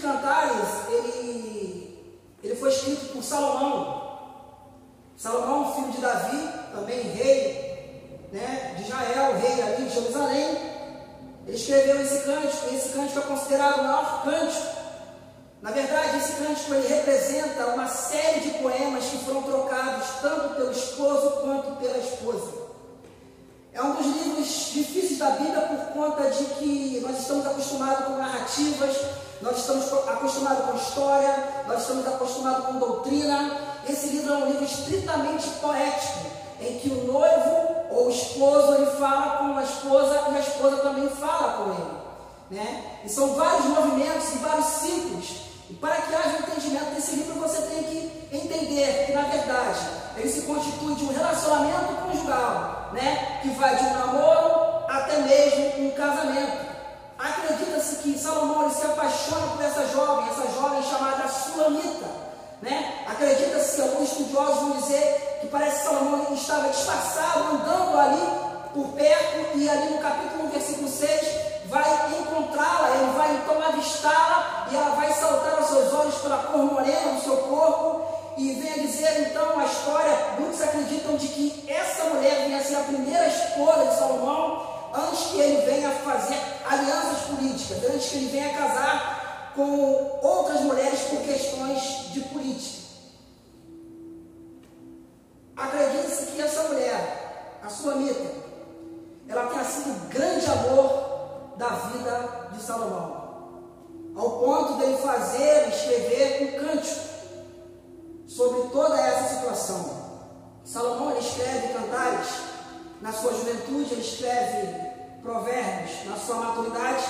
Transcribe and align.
Cantares, 0.00 0.68
ele, 0.88 2.14
ele 2.42 2.56
foi 2.56 2.70
escrito 2.70 3.12
por 3.12 3.22
Salomão. 3.22 4.00
Salomão, 5.16 5.74
filho 5.74 5.92
de 5.92 6.00
Davi, 6.00 6.48
também 6.72 7.00
rei 7.00 8.28
né, 8.32 8.74
de 8.76 8.84
Israel, 8.84 9.38
rei 9.38 9.62
ali 9.62 9.84
de 9.84 9.94
Jerusalém. 9.94 10.58
Ele 11.46 11.56
escreveu 11.56 12.00
esse 12.00 12.20
cântico, 12.24 12.68
e 12.70 12.76
esse 12.76 12.88
cântico 12.90 13.18
é 13.18 13.22
considerado 13.22 13.80
o 13.80 13.84
maior 13.84 14.22
cântico. 14.24 14.80
Na 15.62 15.70
verdade, 15.72 16.16
esse 16.16 16.32
cântico 16.32 16.72
ele 16.72 16.88
representa 16.88 17.66
uma 17.66 17.86
série 17.86 18.40
de 18.40 18.50
poemas 18.58 19.04
que 19.04 19.18
foram 19.18 19.42
trocados 19.42 20.06
tanto 20.22 20.54
pelo 20.54 20.72
esposo 20.72 21.30
quanto 21.42 21.76
pela 21.76 21.98
esposa. 21.98 22.60
É 23.72 23.82
um 23.82 23.94
dos 23.94 24.06
livros 24.06 24.46
difíceis 24.72 25.18
da 25.18 25.30
Bíblia 25.30 25.60
por 25.60 25.92
conta 25.92 26.30
de 26.30 26.44
que 26.54 27.00
nós 27.02 27.20
estamos 27.20 27.46
acostumados 27.46 28.06
com 28.06 28.16
narrativas, 28.16 28.96
nós 29.42 29.58
estamos 29.58 29.90
acostumados 30.06 30.64
com 30.66 30.76
história, 30.76 31.64
nós 31.66 31.80
estamos 31.80 32.06
acostumados 32.06 32.66
com 32.66 32.78
doutrina. 32.78 33.56
Esse 33.88 34.08
livro 34.08 34.34
é 34.34 34.36
um 34.36 34.46
livro 34.46 34.64
estritamente 34.64 35.48
poético, 35.62 36.26
em 36.60 36.78
que 36.78 36.90
o 36.90 37.10
noivo 37.10 37.76
ou 37.90 38.06
o 38.06 38.10
esposo 38.10 38.74
ele 38.74 38.90
fala 38.98 39.38
com 39.38 39.56
a 39.56 39.62
esposa 39.62 40.24
e 40.30 40.36
a 40.36 40.40
esposa 40.40 40.76
também 40.78 41.08
fala 41.08 41.52
com 41.54 41.70
ele. 41.72 42.60
Né? 42.60 42.84
E 43.04 43.08
são 43.08 43.34
vários 43.34 43.64
movimentos 43.66 44.34
e 44.34 44.38
vários 44.38 44.66
ciclos. 44.66 45.50
E 45.70 45.74
para 45.74 45.96
que 45.96 46.14
haja 46.14 46.38
entendimento 46.40 46.94
desse 46.94 47.16
livro, 47.16 47.40
você 47.40 47.62
tem 47.62 47.82
que 47.84 48.28
entender 48.32 49.06
que, 49.06 49.12
na 49.12 49.22
verdade, 49.22 49.80
ele 50.16 50.28
se 50.28 50.42
constitui 50.42 50.94
de 50.96 51.04
um 51.04 51.12
relacionamento 51.14 51.94
conjugal, 52.02 52.90
né? 52.92 53.38
que 53.40 53.48
vai 53.50 53.76
de 53.76 53.84
um 53.84 53.94
namoro 53.94 54.84
até 54.86 55.18
mesmo 55.20 55.86
um 55.86 55.90
casamento. 55.92 56.69
Acredita-se 57.20 57.96
que 57.96 58.18
Salomão 58.18 58.70
se 58.70 58.82
apaixona 58.86 59.48
por 59.48 59.62
essa 59.62 59.86
jovem, 59.88 60.30
essa 60.30 60.48
jovem 60.58 60.82
chamada 60.82 61.28
Sulamita. 61.28 62.06
Né? 62.62 63.04
Acredita-se 63.06 63.76
que 63.76 63.82
alguns 63.82 64.10
estudiosos 64.10 64.60
vão 64.60 64.70
dizer 64.72 65.38
que 65.42 65.46
parece 65.48 65.80
que 65.80 65.84
Salomão 65.84 66.32
estava 66.32 66.68
disfarçado, 66.70 67.56
andando 67.56 67.98
ali 67.98 68.50
por 68.72 68.88
perto, 68.92 69.58
e 69.58 69.68
ali 69.68 69.94
no 69.94 69.98
capítulo 69.98 70.44
1, 70.44 70.48
versículo 70.48 70.88
6, 70.88 71.28
vai 71.66 72.18
encontrá-la, 72.20 72.90
ele 72.96 73.12
vai 73.12 73.34
então 73.34 73.62
avistá-la, 73.68 74.68
e 74.70 74.76
ela 74.76 74.90
vai 74.90 75.12
saltar 75.12 75.58
aos 75.58 75.66
seus 75.66 75.92
olhos 75.92 76.14
pela 76.16 76.38
cor 76.38 76.64
morena 76.64 77.12
do 77.12 77.20
seu 77.20 77.36
corpo, 77.36 78.02
e 78.38 78.52
vem 78.54 78.72
a 78.72 78.78
dizer 78.78 79.28
então 79.28 79.58
a 79.58 79.64
história, 79.64 80.16
muitos 80.38 80.62
acreditam 80.62 81.16
de 81.16 81.28
que 81.28 81.64
essa 81.68 82.04
mulher 82.04 82.44
venha 82.46 82.58
a 82.58 82.64
ser 82.64 82.76
a 82.76 82.80
primeira 82.80 83.26
esposa 83.26 83.86
de 83.86 83.98
Salomão, 83.98 84.49
que 85.40 85.46
ele 85.46 85.62
venha 85.62 85.90
fazer 85.90 86.38
alianças 86.68 87.22
políticas, 87.28 87.78
antes 87.84 88.10
que 88.10 88.16
ele 88.18 88.28
venha 88.28 88.52
casar 88.52 89.52
com 89.56 90.18
outras 90.22 90.60
mulheres 90.60 91.00
por 91.04 91.20
questões 91.22 92.12
de 92.12 92.20
política. 92.20 92.80
Acredita-se 95.56 96.26
que 96.32 96.42
essa 96.42 96.64
mulher, 96.64 97.58
a 97.62 97.68
Sulamita, 97.70 98.30
ela 99.28 99.46
tenha 99.46 99.64
sido 99.64 100.08
grande 100.10 100.46
amor 100.46 101.54
da 101.56 101.68
vida 101.68 102.48
de 102.52 102.62
Salomão, 102.62 103.62
ao 104.16 104.30
ponto 104.40 104.74
dele 104.74 104.98
fazer, 104.98 105.68
escrever 105.68 106.42
um 106.42 106.66
cântico 106.66 107.00
sobre 108.26 108.68
toda 108.70 109.00
essa 109.00 109.36
situação. 109.36 110.00
Salomão 110.64 111.16
escreve 111.18 111.72
cantares 111.72 112.28
na 113.00 113.12
sua 113.12 113.32
juventude, 113.32 113.94
ele 113.94 114.00
escreve 114.02 114.89
provérbios 115.22 116.04
na 116.06 116.16
sua 116.16 116.36
maturidade, 116.36 117.04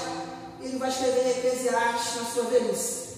ele 0.60 0.78
vai 0.78 0.88
escrever 0.88 1.38
Eclesiastes 1.38 2.16
na 2.16 2.24
sua 2.30 2.44
velhice. 2.44 3.10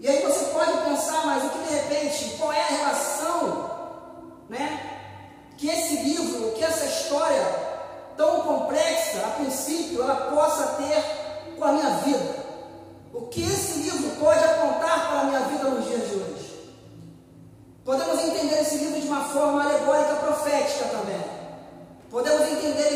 E 0.00 0.08
aí 0.08 0.22
você 0.22 0.46
pode 0.46 0.72
pensar, 0.84 1.26
mas 1.26 1.44
o 1.44 1.50
que 1.50 1.58
de 1.58 1.74
repente, 1.74 2.36
qual 2.38 2.52
é 2.52 2.62
a 2.62 2.66
relação, 2.66 3.70
né? 4.48 4.96
Que 5.56 5.68
esse 5.68 5.96
livro, 6.02 6.52
que 6.52 6.62
essa 6.62 6.84
história 6.84 7.44
tão 8.16 8.42
complexa, 8.42 9.26
a 9.26 9.30
princípio, 9.30 10.02
ela 10.02 10.30
possa 10.32 10.66
ter 10.76 11.56
com 11.56 11.64
a 11.64 11.72
minha 11.72 11.90
vida. 11.98 12.46
O 13.12 13.22
que 13.22 13.42
esse 13.42 13.80
livro 13.80 14.10
pode 14.20 14.44
apontar 14.44 15.08
para 15.08 15.20
a 15.20 15.24
minha 15.24 15.40
vida 15.40 15.64
nos 15.64 15.84
dias 15.86 16.08
de 16.08 16.14
hoje? 16.14 16.48
Podemos 17.84 18.22
entender 18.22 18.60
esse 18.60 18.76
livro 18.76 19.00
de 19.00 19.08
uma 19.08 19.24
forma 19.24 19.64
alegórica 19.64 20.14
profética 20.16 20.84
também. 20.90 21.24
Podemos 22.10 22.42
entender 22.48 22.92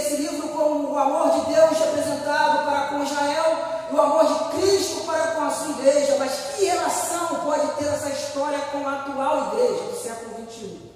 amor 1.02 1.30
de 1.30 1.52
Deus 1.52 1.78
representado 1.78 2.64
para 2.64 2.88
com 2.88 3.02
Israel 3.02 3.58
e 3.90 3.94
o 3.94 4.00
amor 4.00 4.26
de 4.26 4.56
Cristo 4.56 5.04
para 5.04 5.32
com 5.32 5.44
a 5.44 5.50
sua 5.50 5.70
igreja. 5.70 6.16
Mas 6.18 6.32
que 6.56 6.64
relação 6.64 7.26
pode 7.44 7.66
ter 7.72 7.86
essa 7.86 8.08
história 8.08 8.58
com 8.70 8.88
a 8.88 8.92
atual 9.00 9.52
igreja 9.52 9.82
do 9.84 9.96
século 9.96 10.46
XXI? 10.50 10.92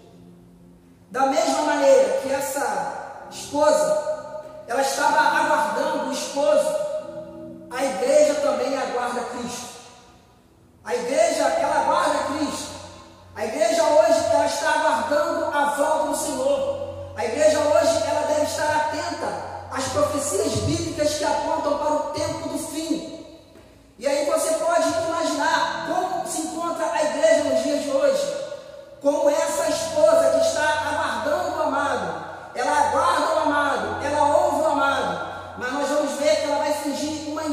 Da 1.10 1.26
mesma 1.26 1.62
maneira 1.62 2.20
que 2.20 2.32
essa 2.32 3.26
esposa, 3.30 4.42
ela 4.66 4.82
estava 4.82 5.18
aguardando 5.18 6.08
o 6.08 6.12
esposo, 6.12 6.75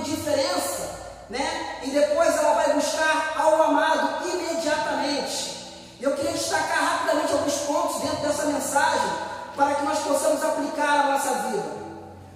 indiferença, 0.04 0.90
né? 1.30 1.80
E 1.84 1.90
depois 1.90 2.36
ela 2.36 2.54
vai 2.56 2.74
buscar 2.74 3.34
ao 3.38 3.64
amado 3.64 4.28
imediatamente. 4.28 5.54
Eu 6.02 6.14
queria 6.16 6.34
destacar 6.34 6.84
rapidamente 6.84 7.32
alguns 7.32 7.56
pontos 7.60 8.02
dentro 8.02 8.28
dessa 8.28 8.46
mensagem 8.46 9.12
para 9.56 9.76
que 9.76 9.86
nós 9.86 10.00
possamos 10.00 10.44
aplicar 10.44 11.06
a 11.06 11.12
nossa 11.12 11.34
vida. 11.50 11.84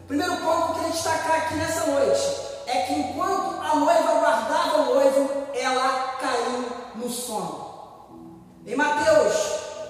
Primeiro 0.07 0.37
ponto 0.37 0.63
que 0.63 0.69
eu 0.69 0.75
queria 0.75 0.91
destacar 0.91 1.37
aqui 1.37 1.55
nessa 1.55 1.85
noite 1.87 2.21
é 2.65 2.81
que 2.83 2.93
enquanto 2.93 3.61
a 3.61 3.75
noiva 3.75 4.19
guardava 4.19 4.77
o 4.77 4.95
noivo, 4.95 5.47
ela 5.53 6.15
caiu 6.21 6.65
no 6.95 7.09
sono. 7.09 7.67
Em 8.65 8.75
Mateus, 8.75 9.33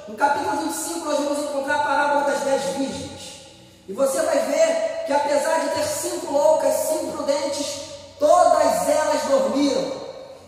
no 0.08 0.16
capítulo 0.16 0.58
25, 0.58 1.06
nós 1.06 1.20
vamos 1.20 1.40
encontrar 1.40 1.76
a 1.76 1.84
parábola 1.84 2.22
das 2.32 2.40
dez 2.42 2.64
virgens. 2.78 3.48
E 3.88 3.94
você 3.94 4.22
vai 4.22 4.40
ver 4.40 4.97
que 5.08 5.14
apesar 5.14 5.62
de 5.62 5.70
ter 5.70 5.86
cinco 5.86 6.34
loucas, 6.34 6.74
cinco 6.90 7.14
prudentes, 7.14 7.80
todas 8.20 8.90
elas 8.90 9.22
dormiram. 9.24 9.90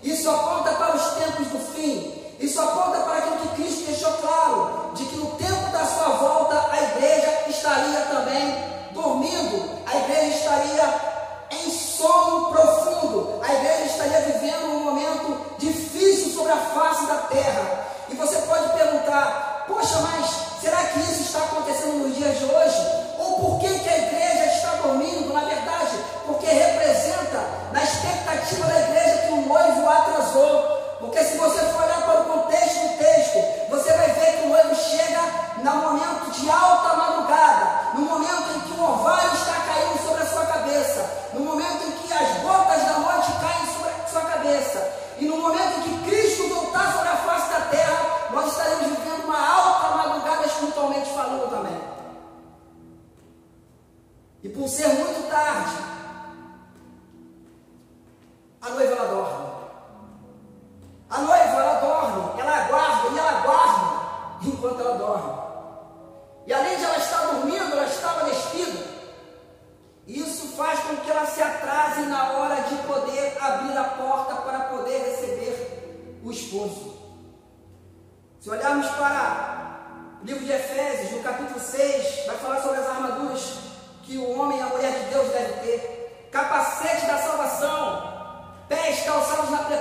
Isso 0.04 0.30
aponta 0.30 0.74
para 0.74 0.98
os 0.98 1.14
tempos 1.14 1.48
do 1.48 1.60
fim. 1.74 2.14
Isso 2.40 2.62
aponta 2.62 2.99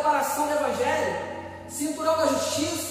preparação 0.08 0.46
do 0.46 0.54
Evangelho, 0.54 1.16
cinturão 1.68 2.16
da 2.16 2.26
justiça, 2.26 2.87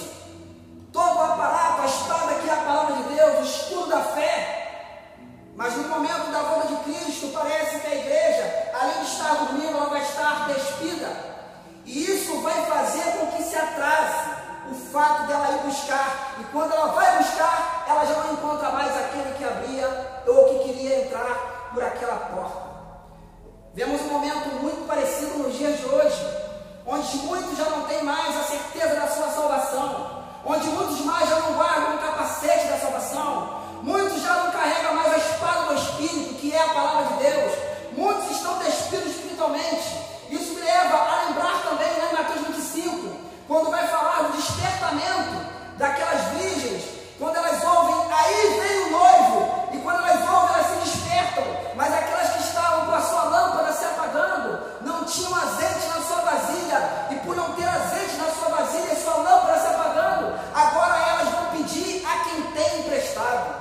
quando 43.57 43.71
vai 43.71 43.87
falar 43.87 44.21
do 44.23 44.37
despertamento 44.37 45.35
daquelas 45.77 46.21
virgens, 46.37 46.83
quando 47.17 47.37
elas 47.37 47.63
ouvem, 47.63 48.13
aí 48.13 48.59
vem 48.59 48.83
o 48.83 48.91
noivo, 48.91 49.69
e 49.73 49.77
quando 49.79 49.97
elas 49.97 50.29
ouvem, 50.29 50.53
elas 50.53 50.67
se 50.67 50.89
despertam, 50.91 51.43
mas 51.75 51.91
aquelas 51.91 52.29
que 52.33 52.43
estavam 52.43 52.85
com 52.85 52.93
a 52.93 53.01
sua 53.01 53.23
lâmpada 53.23 53.73
se 53.73 53.85
apagando, 53.85 54.59
não 54.81 55.05
tinham 55.05 55.33
azeite 55.35 55.87
na 55.87 56.01
sua 56.03 56.21
vasilha, 56.21 57.07
e 57.09 57.15
por 57.15 57.35
não 57.35 57.51
ter 57.53 57.67
azeite 57.67 58.15
na 58.17 58.29
sua 58.29 58.49
vasilha, 58.57 58.95
sua 58.95 59.15
lâmpada 59.15 59.59
se 59.59 59.67
apagando, 59.67 60.39
agora 60.53 60.97
elas 61.09 61.29
vão 61.29 61.45
pedir 61.57 62.05
a 62.05 62.23
quem 62.25 62.41
tem 62.51 62.79
emprestado. 62.81 63.55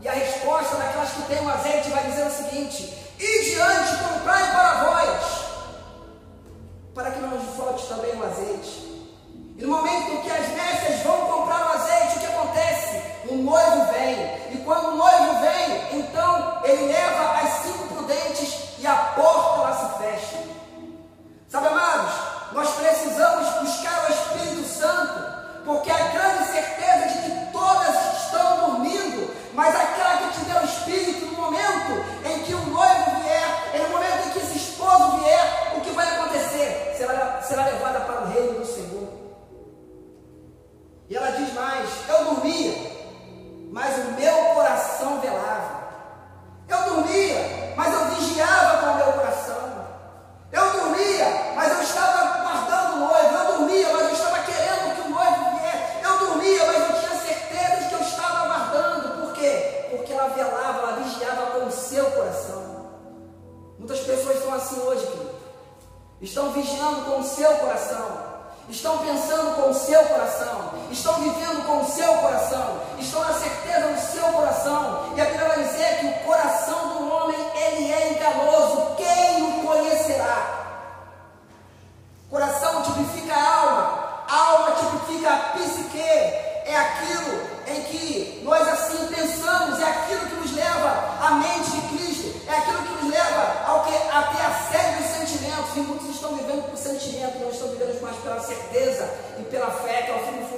E 0.00 0.08
a 0.08 0.12
resposta 0.12 0.74
daquelas 0.74 1.10
que 1.10 1.22
têm 1.22 1.46
o 1.46 1.48
azeite 1.48 1.81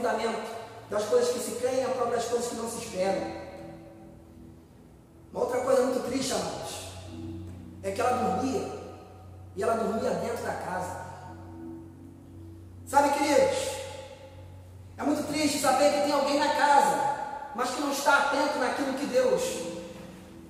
fundamento 0.04 0.54
das 0.90 1.04
coisas 1.04 1.30
que 1.30 1.38
se 1.40 1.52
creem, 1.52 1.84
a 1.84 1.88
própria 1.88 2.16
das 2.16 2.26
coisas 2.26 2.48
que 2.48 2.56
não 2.56 2.68
se 2.68 2.84
esperam. 2.84 3.22
Uma 5.32 5.44
outra 5.44 5.60
coisa 5.60 5.82
muito 5.82 6.06
triste, 6.06 6.32
amados, 6.32 6.92
é 7.82 7.90
que 7.90 8.00
ela 8.00 8.36
dormia, 8.36 8.70
e 9.56 9.62
ela 9.62 9.74
dormia 9.74 10.10
dentro 10.10 10.44
da 10.44 10.52
casa. 10.52 11.04
Sabe, 12.86 13.18
queridos, 13.18 13.76
é 14.98 15.02
muito 15.02 15.26
triste 15.26 15.58
saber 15.58 15.92
que 15.92 16.02
tem 16.02 16.12
alguém 16.12 16.38
na 16.38 16.54
casa, 16.54 17.50
mas 17.54 17.70
que 17.70 17.80
não 17.80 17.90
está 17.90 18.18
atento 18.18 18.58
naquilo 18.58 18.94
que 18.94 19.06
Deus 19.06 19.42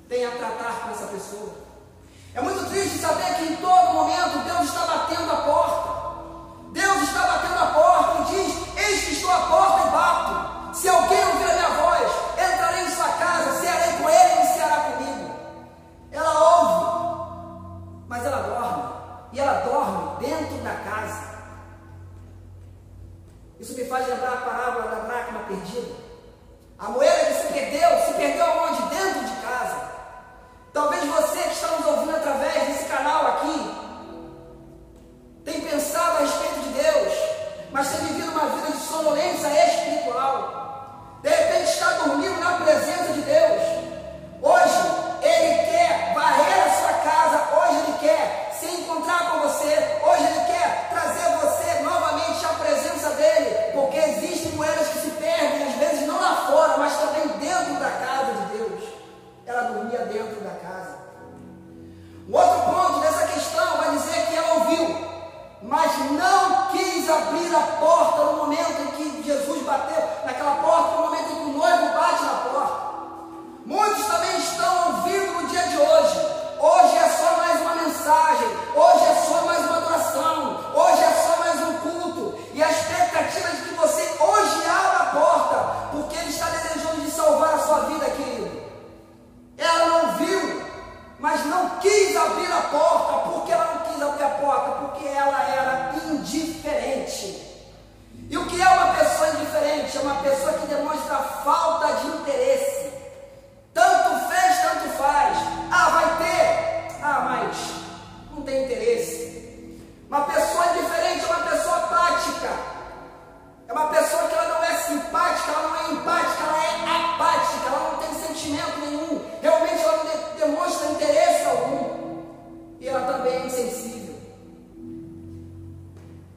tem 0.09 0.27
a 0.27 0.33
tratar 0.33 0.83
com 0.83 0.91
essa 0.91 1.07
pessoa. 1.07 1.55
É 2.35 2.41
muito 2.41 2.69
triste 2.69 2.99
saber 2.99 3.37
que 3.37 3.53
em 3.53 3.57
todo 3.57 3.94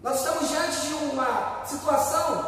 Nós 0.07 0.19
estamos 0.19 0.47
diante 0.47 0.87
de 0.87 0.93
uma 0.93 1.65
situação 1.65 2.46